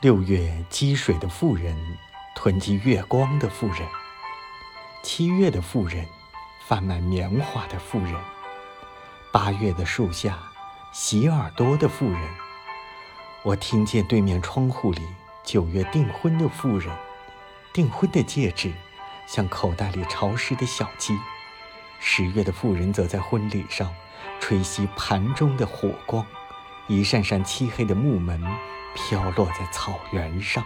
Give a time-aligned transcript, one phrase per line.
[0.00, 1.76] 六月积水的妇人，
[2.36, 3.84] 囤积月光的妇人；
[5.02, 6.06] 七月的妇人，
[6.68, 8.14] 贩卖棉花的妇人；
[9.32, 10.38] 八月的树下，
[10.92, 12.20] 洗耳朵的妇人。
[13.42, 15.02] 我听见对面窗户里
[15.42, 16.96] 九月订婚的妇人，
[17.72, 18.72] 订婚的戒指
[19.26, 21.12] 像口袋里潮湿的小鸡。
[21.98, 23.92] 十月的妇人则在婚礼上
[24.38, 26.24] 吹熄盘中的火光，
[26.88, 28.42] 一扇扇漆黑的木门
[28.94, 30.64] 飘落在草原上。